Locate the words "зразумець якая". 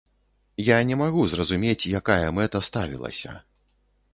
1.33-2.27